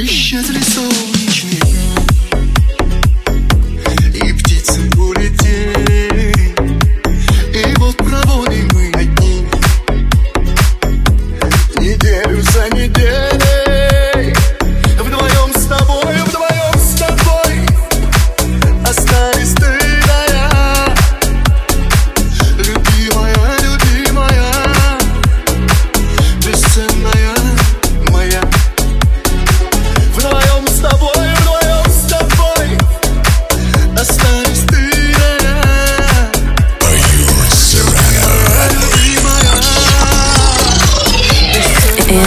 Richesse 0.00 0.50
les 0.50 0.62
sceaux. 0.62 1.09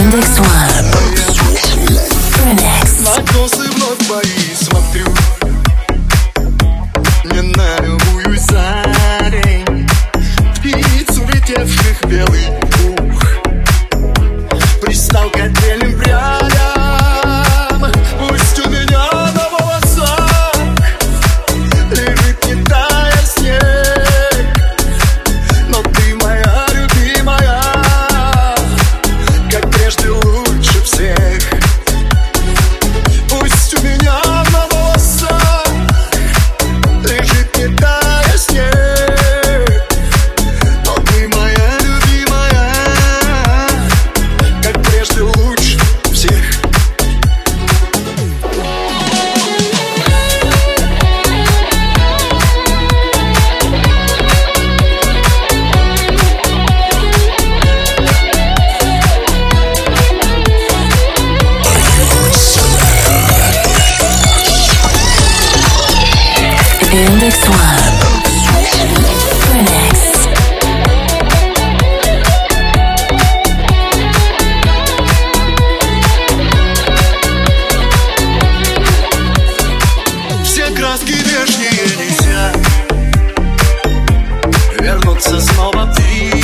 Index 0.04 0.38
One. 0.38 0.63
Index 66.94 67.48
One. 67.48 68.04
Renex. 69.50 70.14
вернуться 84.80 85.40
снова 85.40 85.92
ты. 85.96 86.43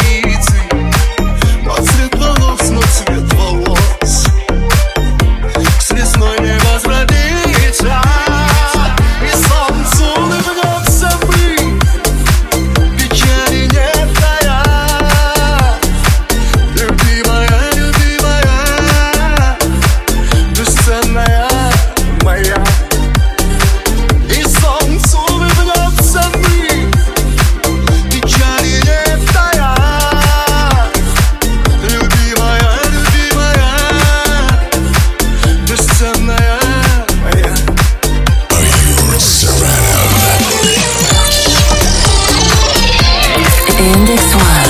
This 44.11 44.35
One. 44.35 44.70